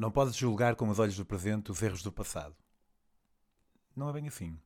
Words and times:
Não 0.00 0.10
podes 0.10 0.34
julgar 0.34 0.76
com 0.76 0.88
os 0.88 0.98
olhos 0.98 1.18
do 1.18 1.26
presente 1.26 1.70
os 1.70 1.82
erros 1.82 2.02
do 2.02 2.10
passado. 2.10 2.56
Não 3.94 4.08
é 4.08 4.14
bem 4.14 4.28
assim. 4.28 4.58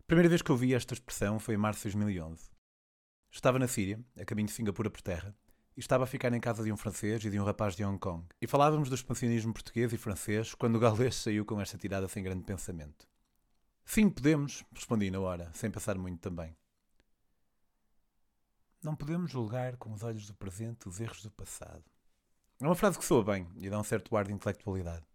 A 0.00 0.02
primeira 0.08 0.28
vez 0.28 0.42
que 0.42 0.50
ouvi 0.50 0.74
esta 0.74 0.92
expressão 0.92 1.38
foi 1.38 1.54
em 1.54 1.56
março 1.56 1.88
de 1.88 1.94
2011. 1.94 2.50
Estava 3.30 3.60
na 3.60 3.68
Síria, 3.68 4.04
a 4.20 4.24
caminho 4.24 4.48
de 4.48 4.54
Singapura 4.54 4.90
por 4.90 5.00
terra, 5.02 5.32
e 5.76 5.78
estava 5.78 6.02
a 6.02 6.06
ficar 6.08 6.32
em 6.32 6.40
casa 6.40 6.64
de 6.64 6.72
um 6.72 6.76
francês 6.76 7.24
e 7.24 7.30
de 7.30 7.38
um 7.38 7.44
rapaz 7.44 7.76
de 7.76 7.84
Hong 7.84 7.96
Kong. 7.96 8.26
E 8.42 8.48
falávamos 8.48 8.88
do 8.88 8.96
expansionismo 8.96 9.54
português 9.54 9.92
e 9.92 9.96
francês 9.96 10.52
quando 10.52 10.74
o 10.74 10.80
galês 10.80 11.14
saiu 11.22 11.44
com 11.44 11.60
esta 11.60 11.78
tirada 11.78 12.08
sem 12.08 12.20
grande 12.20 12.42
pensamento. 12.42 13.06
Sim, 13.84 14.10
podemos, 14.10 14.64
respondi 14.74 15.12
na 15.12 15.20
hora, 15.20 15.48
sem 15.54 15.70
pensar 15.70 15.96
muito 15.96 16.18
também. 16.18 16.56
Não 18.82 18.96
podemos 18.96 19.30
julgar 19.30 19.76
com 19.76 19.92
os 19.92 20.02
olhos 20.02 20.26
do 20.26 20.34
presente 20.34 20.88
os 20.88 20.98
erros 20.98 21.22
do 21.22 21.30
passado. 21.30 21.84
É 22.60 22.64
uma 22.64 22.74
frase 22.74 22.98
que 22.98 23.04
soa 23.04 23.22
bem 23.22 23.46
e 23.56 23.70
dá 23.70 23.78
um 23.78 23.84
certo 23.84 24.16
ar 24.16 24.26
de 24.26 24.32
intelectualidade. 24.32 25.06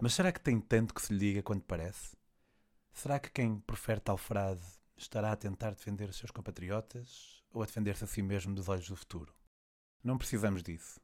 Mas 0.00 0.14
será 0.14 0.32
que 0.32 0.40
tem 0.40 0.58
tanto 0.58 0.94
que 0.94 1.02
se 1.02 1.12
lhe 1.12 1.18
diga 1.18 1.42
quanto 1.42 1.66
parece? 1.66 2.16
Será 2.90 3.18
que 3.18 3.30
quem 3.30 3.60
prefere 3.60 4.00
tal 4.00 4.16
frase 4.16 4.78
estará 4.96 5.32
a 5.32 5.36
tentar 5.36 5.72
defender 5.72 6.08
os 6.08 6.16
seus 6.16 6.30
compatriotas 6.30 7.44
ou 7.52 7.62
a 7.62 7.66
defender-se 7.66 8.04
a 8.04 8.06
si 8.06 8.22
mesmo 8.22 8.54
dos 8.54 8.70
olhos 8.70 8.88
do 8.88 8.96
futuro? 8.96 9.34
Não 10.02 10.16
precisamos 10.16 10.62
disso. 10.62 10.98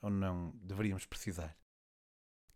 Ou 0.00 0.08
não 0.08 0.52
deveríamos 0.62 1.04
precisar. 1.04 1.54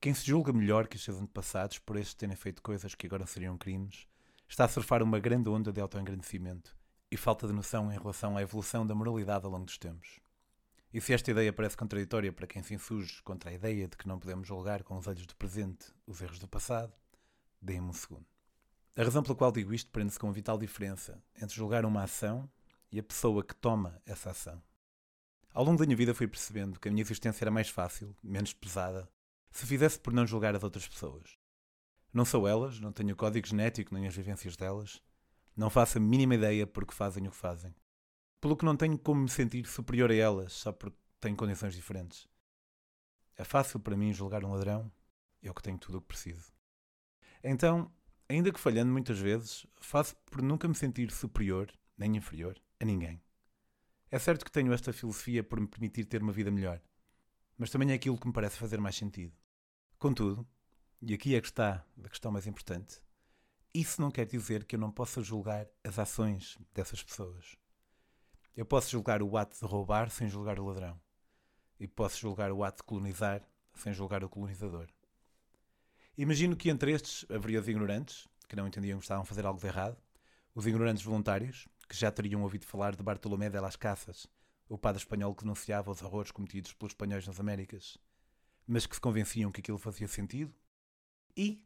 Quem 0.01 0.15
se 0.15 0.25
julga 0.25 0.51
melhor 0.51 0.89
que 0.89 0.97
os 0.97 1.05
seus 1.05 1.21
antepassados 1.21 1.79
por 1.79 1.97
estes 1.97 2.15
terem 2.15 2.35
feito 2.35 2.63
coisas 2.63 2.95
que 2.95 3.07
agora 3.07 3.27
seriam 3.27 3.59
crimes, 3.59 4.07
está 4.49 4.65
a 4.65 4.69
surfar 4.69 5.03
uma 5.03 5.21
grande 5.21 5.51
onda 5.51 5.71
de 5.71 5.83
autoengrandecimento 5.83 6.75
e 7.11 7.17
falta 7.19 7.47
de 7.47 7.53
noção 7.53 7.93
em 7.93 7.99
relação 7.99 8.39
à 8.39 8.43
evolução 8.43 8.87
da 8.87 8.95
moralidade 8.95 9.45
ao 9.45 9.51
longo 9.51 9.67
dos 9.67 9.77
tempos. 9.77 10.19
E 10.93 11.01
se 11.01 11.13
esta 11.13 11.31
ideia 11.31 11.53
parece 11.53 11.77
contraditória 11.77 12.33
para 12.33 12.49
quem 12.49 12.65
se 12.65 12.75
insurge 12.75 13.23
contra 13.23 13.51
a 13.51 13.53
ideia 13.53 13.87
de 13.87 13.97
que 13.97 14.09
não 14.09 14.19
podemos 14.19 14.49
julgar 14.49 14.83
com 14.83 14.99
os 14.99 15.07
olhos 15.07 15.25
do 15.25 15.37
presente 15.37 15.87
os 16.05 16.21
erros 16.21 16.41
do 16.41 16.49
passado, 16.49 16.93
deem-me 17.63 17.89
um 17.89 17.93
segundo. 17.93 18.27
A 18.97 19.05
razão 19.05 19.23
pela 19.23 19.37
qual 19.37 19.53
digo 19.53 19.73
isto 19.73 19.89
prende-se 19.93 20.19
com 20.19 20.27
uma 20.27 20.33
vital 20.33 20.59
diferença 20.59 21.23
entre 21.41 21.55
julgar 21.55 21.85
uma 21.85 22.03
ação 22.03 22.51
e 22.91 22.99
a 22.99 23.03
pessoa 23.05 23.45
que 23.45 23.55
toma 23.55 24.03
essa 24.05 24.31
ação. 24.31 24.61
Ao 25.55 25.65
longo 25.65 25.79
da 25.79 25.87
minha 25.87 25.97
vida 25.97 26.13
fui 26.13 26.27
percebendo 26.27 26.81
que 26.81 26.89
a 26.89 26.91
minha 26.91 27.03
existência 27.03 27.45
era 27.45 27.53
mais 27.53 27.69
fácil, 27.69 28.17
menos 28.21 28.53
pesada, 28.53 29.09
se 29.53 29.67
fizesse 29.67 29.99
por 29.99 30.13
não 30.13 30.27
julgar 30.27 30.57
as 30.57 30.65
outras 30.65 30.89
pessoas. 30.89 31.39
Não 32.13 32.25
sou 32.25 32.49
elas, 32.49 32.81
não 32.81 32.93
tenho 32.93 33.13
o 33.13 33.17
código 33.17 33.47
genético 33.47 33.95
nem 33.95 34.09
as 34.09 34.15
vivências 34.15 34.57
delas, 34.57 35.01
não 35.57 35.71
faço 35.71 35.99
a 35.99 36.01
mínima 36.01 36.35
ideia 36.35 36.67
por 36.67 36.85
que 36.85 36.95
fazem 36.95 37.29
o 37.29 37.31
que 37.31 37.37
fazem 37.37 37.73
pelo 38.41 38.57
que 38.57 38.65
não 38.65 38.77
tenho 38.77 38.99
como 38.99 39.23
me 39.23 39.29
sentir 39.29 39.67
superior 39.67 40.11
a 40.11 40.15
elas 40.15 40.53
só 40.53 40.73
porque 40.73 40.97
tenho 41.21 41.37
condições 41.37 41.75
diferentes. 41.75 42.27
É 43.37 43.45
fácil 43.45 43.79
para 43.81 43.97
mim 43.97 44.13
julgar 44.13 44.45
um 44.45 44.53
ladrão, 44.53 44.91
eu 45.43 45.55
que 45.55 45.63
tenho 45.63 45.79
tudo 45.79 45.99
o 45.99 46.01
que 46.01 46.09
preciso. 46.09 46.53
Então, 47.43 47.93
ainda 48.29 48.53
que 48.53 48.61
falhando 48.61 48.93
muitas 48.93 49.19
vezes, 49.19 49.67
faço 49.81 50.17
por 50.27 50.43
nunca 50.43 50.69
me 50.69 50.75
sentir 50.75 51.11
superior, 51.11 51.73
nem 51.97 52.17
inferior, 52.17 52.61
a 52.79 52.85
ninguém. 52.85 53.23
É 54.11 54.19
certo 54.19 54.45
que 54.45 54.51
tenho 54.51 54.73
esta 54.73 54.93
filosofia 54.93 55.43
por 55.43 55.61
me 55.61 55.69
permitir 55.69 56.05
ter 56.05 56.23
uma 56.23 56.33
vida 56.33 56.51
melhor, 56.51 56.83
mas 57.57 57.71
também 57.71 57.91
é 57.91 57.95
aquilo 57.95 58.19
que 58.19 58.27
me 58.27 58.33
parece 58.33 58.57
fazer 58.57 58.81
mais 58.81 58.97
sentido. 58.97 59.37
Contudo, 59.99 60.47
e 61.01 61.15
aqui 61.15 61.35
é 61.35 61.41
que 61.41 61.47
está 61.47 61.87
a 62.03 62.09
questão 62.09 62.33
mais 62.33 62.47
importante, 62.47 63.03
isso 63.73 64.01
não 64.01 64.11
quer 64.11 64.27
dizer 64.27 64.65
que 64.65 64.75
eu 64.75 64.81
não 64.81 64.91
possa 64.91 65.23
julgar 65.23 65.69
as 65.85 65.99
ações 65.99 66.59
dessas 66.75 67.03
pessoas. 67.03 67.60
Eu 68.57 68.67
posso 68.67 68.91
julgar 68.91 69.23
o 69.23 69.37
ato 69.37 69.57
de 69.57 69.65
roubar 69.65 70.11
sem 70.11 70.29
julgar 70.29 70.59
o 70.59 70.67
ladrão. 70.67 71.01
E 71.79 71.87
posso 71.87 72.19
julgar 72.19 72.51
o 72.51 72.65
ato 72.65 72.79
de 72.79 72.83
colonizar 72.83 73.43
sem 73.75 73.95
julgar 73.95 74.25
o 74.25 74.29
colonizador. 74.29 74.89
Imagino 76.19 76.57
que 76.57 76.69
entre 76.69 76.91
estes 76.93 77.25
haveria 77.31 77.61
os 77.61 77.69
ignorantes, 77.69 78.27
que 78.49 78.57
não 78.57 78.67
entendiam 78.67 78.99
que 78.99 79.05
estavam 79.05 79.23
a 79.23 79.27
fazer 79.27 79.47
algo 79.47 79.61
de 79.61 79.67
errado, 79.69 79.97
os 80.53 80.67
ignorantes 80.67 81.05
voluntários, 81.05 81.69
que 81.89 81.97
já 81.97 82.11
teriam 82.11 82.43
ouvido 82.43 82.67
falar 82.67 82.97
de 82.97 83.03
Bartolomé 83.03 83.49
de 83.49 83.61
las 83.61 83.77
Casas, 83.77 84.27
o 84.69 84.77
padre 84.77 85.01
espanhol 85.01 85.35
que 85.35 85.45
denunciava 85.45 85.91
os 85.91 86.03
horrores 86.03 86.33
cometidos 86.33 86.73
pelos 86.73 86.91
espanhóis 86.91 87.27
nas 87.27 87.39
Américas, 87.39 87.97
mas 88.67 88.85
que 88.85 88.97
se 88.97 89.01
convenciam 89.01 89.53
que 89.53 89.61
aquilo 89.61 89.79
fazia 89.79 90.09
sentido, 90.09 90.53
e, 91.37 91.65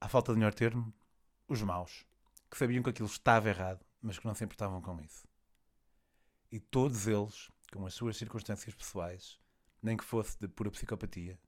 à 0.00 0.08
falta 0.08 0.32
de 0.32 0.38
melhor 0.38 0.52
termo, 0.52 0.92
os 1.48 1.62
maus, 1.62 2.04
que 2.50 2.58
sabiam 2.58 2.82
que 2.82 2.90
aquilo 2.90 3.08
estava 3.08 3.48
errado, 3.48 3.86
mas 4.02 4.18
que 4.18 4.26
não 4.26 4.34
se 4.34 4.44
importavam 4.44 4.82
com 4.82 5.00
isso 5.00 5.24
e 6.50 6.60
todos 6.60 7.06
eles, 7.06 7.50
com 7.72 7.86
as 7.86 7.94
suas 7.94 8.16
circunstâncias 8.16 8.74
pessoais, 8.74 9.38
nem 9.82 9.96
que 9.96 10.04
fosse 10.04 10.38
de 10.38 10.48
pura 10.48 10.70
psicopatia, 10.70 11.38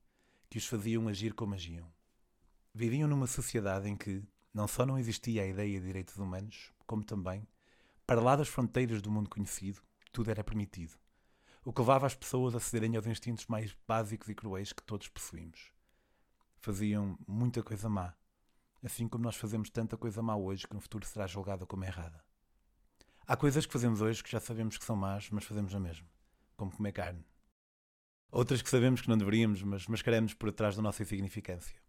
que 0.49 0.57
os 0.57 0.65
faziam 0.65 1.07
agir 1.07 1.33
como 1.33 1.53
agiam. 1.53 1.91
Viviam 2.73 3.07
numa 3.07 3.27
sociedade 3.27 3.89
em 3.89 3.95
que 3.95 4.23
não 4.53 4.67
só 4.67 4.85
não 4.85 4.97
existia 4.97 5.43
a 5.43 5.47
ideia 5.47 5.79
de 5.79 5.85
direitos 5.85 6.17
humanos, 6.17 6.71
como 6.85 7.03
também, 7.03 7.47
para 8.05 8.21
lá 8.21 8.35
das 8.35 8.47
fronteiras 8.47 9.01
do 9.01 9.11
mundo 9.11 9.29
conhecido, 9.29 9.81
tudo 10.11 10.31
era 10.31 10.43
permitido, 10.43 10.97
o 11.63 11.71
que 11.71 11.81
levava 11.81 12.07
as 12.07 12.15
pessoas 12.15 12.55
a 12.55 12.59
cederem 12.59 12.95
aos 12.95 13.05
instintos 13.05 13.45
mais 13.47 13.75
básicos 13.87 14.29
e 14.29 14.35
cruéis 14.35 14.73
que 14.73 14.83
todos 14.83 15.07
possuímos. 15.07 15.71
Faziam 16.57 17.17
muita 17.27 17.61
coisa 17.61 17.87
má, 17.87 18.15
assim 18.83 19.07
como 19.07 19.23
nós 19.23 19.35
fazemos 19.35 19.69
tanta 19.69 19.97
coisa 19.97 20.21
má 20.21 20.35
hoje 20.35 20.67
que 20.67 20.73
no 20.73 20.81
futuro 20.81 21.05
será 21.05 21.27
julgada 21.27 21.65
como 21.65 21.85
errada. 21.85 22.23
Há 23.29 23.37
coisas 23.37 23.63
que 23.63 23.71
fazemos 23.71 24.01
hoje 24.01 24.23
que 24.23 24.31
já 24.31 24.39
sabemos 24.39 24.75
que 24.75 24.83
são 24.83 24.95
más, 24.95 25.29
mas 25.29 25.43
fazemos 25.43 25.71
na 25.71 25.79
mesma, 25.79 26.07
como 26.57 26.71
comer 26.71 26.91
carne. 26.91 27.23
Outras 28.31 28.59
que 28.59 28.69
sabemos 28.71 29.01
que 29.01 29.07
não 29.07 29.19
deveríamos, 29.19 29.61
mas 29.61 29.85
mascaramos 29.85 30.33
por 30.33 30.51
trás 30.51 30.75
da 30.75 30.81
nossa 30.81 31.03
insignificância, 31.03 31.79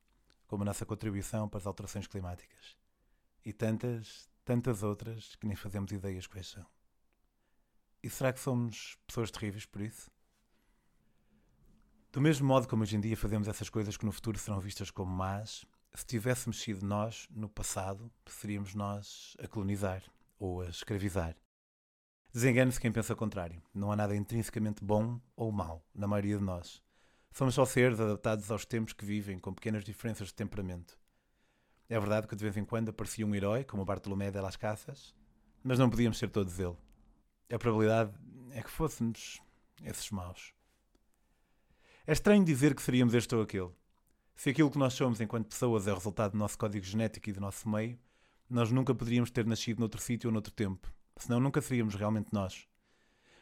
como 0.46 0.64
a 0.64 0.66
nossa 0.66 0.84
contribuição 0.84 1.48
para 1.48 1.56
as 1.56 1.66
alterações 1.66 2.06
climáticas. 2.06 2.76
E 3.42 3.54
tantas, 3.54 4.28
tantas 4.44 4.82
outras 4.82 5.34
que 5.36 5.46
nem 5.46 5.56
fazemos 5.56 5.90
ideias 5.92 6.26
quais 6.26 6.46
são. 6.46 6.66
E 8.02 8.10
será 8.10 8.34
que 8.34 8.40
somos 8.40 8.98
pessoas 9.06 9.30
terríveis 9.30 9.64
por 9.64 9.80
isso? 9.80 10.10
Do 12.12 12.20
mesmo 12.20 12.46
modo 12.46 12.68
como 12.68 12.82
hoje 12.82 12.96
em 12.96 13.00
dia 13.00 13.16
fazemos 13.16 13.48
essas 13.48 13.70
coisas 13.70 13.96
que 13.96 14.04
no 14.04 14.12
futuro 14.12 14.38
serão 14.38 14.60
vistas 14.60 14.90
como 14.90 15.10
más, 15.10 15.64
se 15.94 16.04
tivéssemos 16.04 16.60
sido 16.60 16.84
nós, 16.84 17.26
no 17.30 17.48
passado, 17.48 18.12
seríamos 18.26 18.74
nós 18.74 19.34
a 19.42 19.48
colonizar, 19.48 20.02
ou 20.40 20.62
a 20.62 20.68
escravizar. 20.68 21.36
Desengane-se 22.32 22.80
quem 22.80 22.90
pensa 22.90 23.12
o 23.12 23.16
contrário. 23.16 23.62
Não 23.74 23.92
há 23.92 23.96
nada 23.96 24.16
intrinsecamente 24.16 24.82
bom 24.82 25.20
ou 25.36 25.52
mau 25.52 25.86
na 25.94 26.08
maioria 26.08 26.38
de 26.38 26.42
nós. 26.42 26.82
Somos 27.32 27.54
só 27.54 27.64
seres 27.64 28.00
adaptados 28.00 28.50
aos 28.50 28.64
tempos 28.64 28.92
que 28.92 29.04
vivem, 29.04 29.38
com 29.38 29.52
pequenas 29.52 29.84
diferenças 29.84 30.28
de 30.28 30.34
temperamento. 30.34 30.98
É 31.88 31.98
verdade 31.98 32.26
que 32.26 32.34
de 32.34 32.42
vez 32.42 32.56
em 32.56 32.64
quando 32.64 32.88
aparecia 32.88 33.26
um 33.26 33.34
herói, 33.34 33.64
como 33.64 33.84
Bartolomé 33.84 34.30
de 34.30 34.40
las 34.40 34.56
Casas, 34.56 35.14
mas 35.62 35.78
não 35.78 35.90
podíamos 35.90 36.18
ser 36.18 36.30
todos 36.30 36.58
ele. 36.58 36.76
A 37.52 37.58
probabilidade 37.58 38.12
é 38.52 38.62
que 38.62 38.70
fôssemos 38.70 39.40
esses 39.84 40.10
maus. 40.10 40.54
É 42.06 42.12
estranho 42.12 42.44
dizer 42.44 42.74
que 42.74 42.82
seríamos 42.82 43.12
este 43.12 43.34
ou 43.34 43.42
aquele. 43.42 43.70
Se 44.36 44.50
aquilo 44.50 44.70
que 44.70 44.78
nós 44.78 44.94
somos 44.94 45.20
enquanto 45.20 45.48
pessoas 45.48 45.86
é 45.86 45.92
resultado 45.92 46.32
do 46.32 46.38
nosso 46.38 46.56
código 46.56 46.84
genético 46.84 47.28
e 47.28 47.32
do 47.32 47.40
nosso 47.40 47.68
meio, 47.68 47.98
nós 48.50 48.72
nunca 48.72 48.94
poderíamos 48.94 49.30
ter 49.30 49.46
nascido 49.46 49.78
noutro 49.78 50.00
sítio 50.00 50.28
ou 50.28 50.32
noutro 50.32 50.52
tempo, 50.52 50.92
senão 51.16 51.38
nunca 51.38 51.60
seríamos 51.60 51.94
realmente 51.94 52.32
nós. 52.32 52.66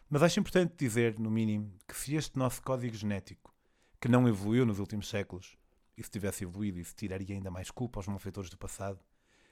Mas 0.09 0.23
acho 0.23 0.41
importante 0.41 0.75
dizer, 0.77 1.19
no 1.19 1.31
mínimo, 1.31 1.75
que 1.87 1.97
se 1.97 2.15
este 2.15 2.39
nosso 2.39 2.63
código 2.63 2.95
genético, 2.95 3.55
que 4.01 4.09
não 4.09 4.29
evoluiu 4.29 4.67
nos 4.67 4.79
últimos 4.79 5.09
séculos, 5.09 5.57
e 5.97 6.03
se 6.03 6.11
tivesse 6.11 6.45
evoluído, 6.45 6.79
isso 6.79 6.95
tiraria 6.95 7.35
ainda 7.35 7.51
mais 7.51 7.71
culpa 7.71 7.99
aos 7.99 8.07
malfeitores 8.07 8.51
do 8.51 8.57
passado, 8.57 9.01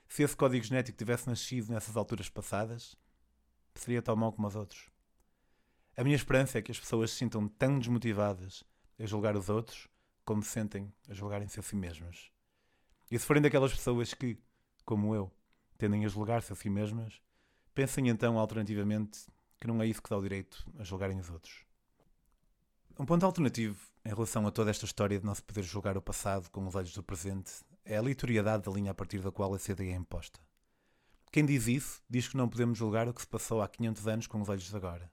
se 0.09 0.23
esse 0.23 0.37
código 0.37 0.65
genético 0.65 0.97
tivesse 0.97 1.27
nascido 1.27 1.73
nessas 1.73 1.97
alturas 1.97 2.29
passadas, 2.29 2.97
seria 3.75 4.01
tão 4.01 4.15
mau 4.15 4.33
como 4.33 4.47
os 4.47 4.55
outros. 4.55 4.89
A 5.97 6.05
minha 6.05 6.17
esperança 6.17 6.59
é 6.59 6.63
que 6.63 6.71
as 6.71 6.79
pessoas 6.79 7.11
se 7.11 7.17
sintam 7.17 7.49
tão 7.49 7.79
desmotivadas 7.79 8.63
a 8.99 9.07
julgar 9.07 9.37
os 9.37 9.49
outros 9.49 9.89
como 10.25 10.43
se 10.43 10.51
sentem 10.51 10.93
a 11.09 11.15
julgarem-se 11.15 11.59
a 11.59 11.63
si 11.63 11.77
mesmas. 11.77 12.31
E 13.11 13.19
se 13.19 13.25
forem 13.25 13.43
daquelas 13.43 13.73
pessoas 13.73 14.13
que, 14.13 14.39
como 14.85 15.15
eu, 15.15 15.33
tendem 15.77 16.05
a 16.05 16.09
julgar-se 16.09 16.53
a 16.53 16.57
si 16.57 16.69
mesmas, 16.69 17.21
pensem 17.75 18.09
então 18.09 18.39
alternativamente 18.39 19.27
que 19.61 19.67
não 19.67 19.81
é 19.83 19.87
isso 19.87 20.03
que 20.03 20.11
dá 20.11 20.17
o 20.17 20.23
direito 20.23 20.65
a 20.79 20.85
julgarem 20.85 21.19
os 21.19 21.31
outros. 21.31 21.65
Um 22.99 23.05
ponto 23.05 23.27
alternativo 23.27 23.79
em 24.05 24.09
relação 24.09 24.47
a 24.47 24.51
toda 24.51 24.71
esta 24.71 24.85
história 24.85 25.19
de 25.19 25.27
não 25.27 25.35
se 25.35 25.43
poder 25.43 25.63
julgar 25.63 25.97
o 25.97 26.03
passado 26.03 26.49
com 26.51 26.67
os 26.67 26.75
olhos 26.75 26.95
do 26.95 27.03
presente 27.03 27.53
é 27.85 27.99
a 27.99 28.03
litoriedade 28.03 28.65
da 28.65 28.73
linha 28.73 28.91
a 28.91 28.95
partir 28.95 29.21
da 29.21 29.31
qual 29.31 29.55
essa 29.55 29.73
ideia 29.73 29.93
é 29.93 29.97
imposta. 29.97 30.41
Quem 31.31 31.45
diz 31.45 31.67
isso 31.67 32.03
diz 32.09 32.29
que 32.29 32.37
não 32.37 32.49
podemos 32.49 32.79
julgar 32.79 33.09
o 33.09 33.13
que 33.13 33.21
se 33.21 33.27
passou 33.27 33.61
há 33.61 33.69
500 33.69 34.09
anos 34.09 34.27
com 34.27 34.41
os 34.41 34.49
olhos 34.49 34.65
de 34.65 34.77
agora. 34.77 35.11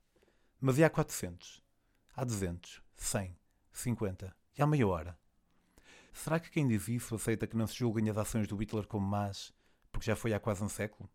Mas 0.61 0.77
e 0.77 0.83
há 0.83 0.89
400? 0.89 1.61
Há 2.15 2.23
200? 2.23 2.81
100? 2.95 3.35
50? 3.73 4.35
E 4.57 4.61
há 4.61 4.67
meia 4.67 4.87
hora? 4.87 5.17
Será 6.13 6.39
que 6.39 6.49
quem 6.49 6.67
diz 6.67 6.87
isso 6.87 7.15
aceita 7.15 7.47
que 7.47 7.57
não 7.57 7.67
se 7.67 7.75
julguem 7.75 8.09
as 8.09 8.17
ações 8.17 8.47
do 8.47 8.55
Hitler 8.55 8.87
como 8.87 9.05
más 9.05 9.51
porque 9.93 10.07
já 10.07 10.15
foi 10.15 10.33
há 10.33 10.39
quase 10.39 10.61
um 10.61 10.67
século? 10.67 11.09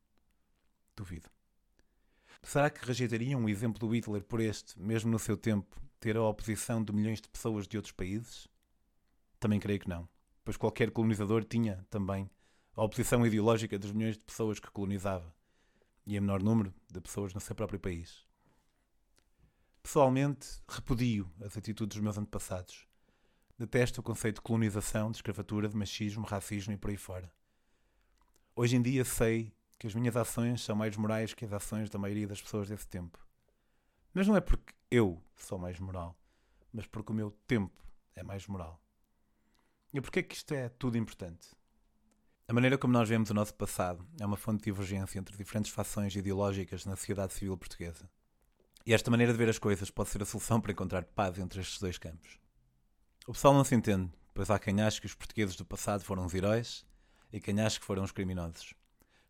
Duvido. 0.97 1.29
Será 2.43 2.71
que 2.71 2.87
rejeitariam 2.87 3.45
o 3.45 3.49
exemplo 3.49 3.79
do 3.79 3.89
Hitler 3.89 4.23
por 4.23 4.41
este, 4.41 4.81
mesmo 4.81 5.11
no 5.11 5.19
seu 5.19 5.37
tempo, 5.37 5.77
ter 6.01 6.17
a 6.17 6.23
oposição 6.23 6.83
de 6.83 6.93
milhões 6.93 7.21
de 7.21 7.29
pessoas 7.29 7.67
de 7.67 7.77
outros 7.77 7.93
países? 7.93 8.49
Também 9.39 9.61
creio 9.61 9.81
que 9.81 9.89
não, 9.89 10.09
pois 10.45 10.57
qualquer 10.57 10.91
colonizador 10.91 11.45
tinha 11.45 11.85
também 11.91 12.31
a 12.75 12.83
oposição 12.83 13.27
ideológica 13.27 13.79
dos 13.79 13.93
milhões 13.93 14.17
de 14.17 14.23
pessoas 14.23 14.61
que 14.61 14.71
colonizava 14.71 15.35
e 16.07 16.17
em 16.17 16.21
menor 16.21 16.43
número 16.43 16.73
de 16.91 17.01
pessoas 17.01 17.35
no 17.35 17.41
seu 17.41 17.55
próprio 17.55 17.79
país. 17.79 18.27
Pessoalmente, 19.83 20.63
repudio 20.69 21.31
as 21.41 21.57
atitudes 21.57 21.97
dos 21.97 22.03
meus 22.03 22.17
antepassados. 22.17 22.87
Detesto 23.59 24.01
o 24.01 24.05
conceito 24.05 24.37
de 24.37 24.43
colonização, 24.43 25.11
de 25.11 25.19
escravatura, 25.19 25.69
de 25.69 25.77
machismo, 25.77 26.25
racismo 26.25 26.73
e 26.73 26.77
por 26.77 26.91
aí 26.91 26.97
fora. 26.97 27.31
Hoje 28.61 28.75
em 28.75 28.83
dia 28.83 29.05
sei 29.05 29.55
que 29.79 29.87
as 29.87 29.95
minhas 29.95 30.17
ações 30.17 30.63
são 30.63 30.75
mais 30.75 30.97
morais 30.97 31.33
que 31.33 31.45
as 31.45 31.53
ações 31.53 31.89
da 31.89 31.97
maioria 31.97 32.27
das 32.27 32.43
pessoas 32.43 32.69
desse 32.69 32.89
tempo. 32.89 33.17
Mas 34.13 34.27
não 34.27 34.35
é 34.35 34.41
porque 34.41 34.75
eu 34.91 35.23
sou 35.37 35.61
mais 35.61 35.79
moral, 35.79 36.19
mas 36.73 36.85
porque 36.85 37.13
o 37.13 37.15
meu 37.15 37.31
tempo 37.47 37.81
é 38.17 38.23
mais 38.25 38.49
moral. 38.49 38.83
E 39.95 40.01
porquê 40.01 40.19
é 40.19 40.23
que 40.25 40.35
isto 40.35 40.53
é 40.55 40.69
tudo 40.71 40.99
importante? 40.99 41.55
A 42.49 42.53
maneira 42.53 42.77
como 42.77 42.93
nós 42.93 43.09
vemos 43.09 43.31
o 43.31 43.35
nosso 43.35 43.55
passado 43.55 44.05
é 44.19 44.27
uma 44.27 44.37
fonte 44.37 44.59
de 44.59 44.73
divergência 44.73 45.21
entre 45.21 45.37
diferentes 45.37 45.71
fações 45.71 46.17
ideológicas 46.17 46.85
na 46.85 46.97
sociedade 46.97 47.35
civil 47.35 47.57
portuguesa. 47.57 48.11
E 48.85 48.93
esta 48.93 49.09
maneira 49.09 49.31
de 49.31 49.39
ver 49.39 49.49
as 49.49 49.61
coisas 49.61 49.89
pode 49.89 50.09
ser 50.09 50.21
a 50.21 50.27
solução 50.27 50.61
para 50.61 50.73
encontrar 50.73 51.05
paz 51.05 51.39
entre 51.39 51.61
estes 51.61 51.79
dois 51.79 51.97
campos. 51.97 52.41
O 53.25 53.33
pessoal 53.33 53.55
não 53.55 53.63
se 53.63 53.77
entende, 53.77 54.11
pois 54.35 54.51
há 54.51 54.59
quem 54.59 54.83
ache 54.83 55.01
que 55.01 55.07
os 55.07 55.15
portugueses 55.15 55.55
do 55.55 55.65
passado 55.65 56.03
foram 56.03 56.27
os 56.27 56.35
heróis 56.35 56.88
e 57.33 57.41
quem 57.41 57.61
ache 57.61 57.79
que 57.81 57.87
foram 57.87 58.03
os 58.05 58.13
criminosos. 58.13 58.75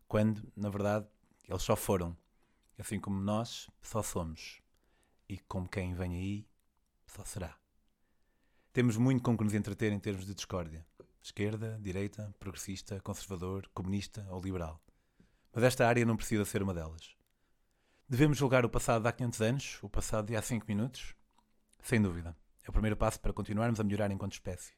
Quando, 0.07 0.51
na 0.55 0.69
verdade, 0.69 1.07
eles 1.47 1.61
só 1.61 1.75
foram, 1.75 2.15
assim 2.77 2.99
como 2.99 3.19
nós 3.19 3.69
só 3.81 4.01
somos. 4.01 4.61
E 5.27 5.37
como 5.37 5.67
quem 5.67 5.93
vem 5.93 6.15
aí, 6.15 6.47
só 7.05 7.23
será. 7.23 7.55
Temos 8.71 8.97
muito 8.97 9.23
com 9.23 9.37
que 9.37 9.43
nos 9.43 9.53
entreter 9.53 9.91
em 9.91 9.99
termos 9.99 10.25
de 10.25 10.33
discórdia. 10.33 10.85
Esquerda, 11.21 11.77
direita, 11.81 12.33
progressista, 12.39 12.99
conservador, 13.01 13.69
comunista 13.73 14.25
ou 14.29 14.41
liberal. 14.41 14.81
Mas 15.53 15.63
esta 15.63 15.87
área 15.87 16.05
não 16.05 16.15
precisa 16.15 16.45
ser 16.45 16.63
uma 16.63 16.73
delas. 16.73 17.15
Devemos 18.07 18.37
julgar 18.37 18.65
o 18.65 18.69
passado 18.69 19.03
de 19.03 19.09
há 19.09 19.11
500 19.11 19.41
anos, 19.41 19.79
o 19.83 19.89
passado 19.89 20.27
de 20.27 20.35
há 20.35 20.41
5 20.41 20.65
minutos? 20.67 21.15
Sem 21.81 22.01
dúvida. 22.01 22.35
É 22.63 22.69
o 22.69 22.73
primeiro 22.73 22.97
passo 22.97 23.19
para 23.19 23.33
continuarmos 23.33 23.79
a 23.79 23.83
melhorar 23.83 24.11
enquanto 24.11 24.33
espécie. 24.33 24.73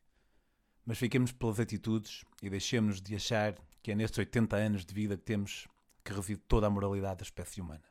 Mas 0.86 0.98
fiquemos 0.98 1.32
pelas 1.32 1.60
atitudes 1.60 2.24
e 2.42 2.50
deixemos 2.50 3.02
de 3.02 3.16
achar 3.16 3.56
que 3.82 3.92
é 3.92 3.96
nestes 3.96 4.18
80 4.18 4.56
anos 4.56 4.86
de 4.86 4.94
vida 4.94 5.18
que 5.18 5.24
temos 5.24 5.68
que 6.04 6.14
reside 6.14 6.42
toda 6.48 6.68
a 6.68 6.70
moralidade 6.70 7.18
da 7.20 7.24
espécie 7.24 7.62
humana. 7.62 7.91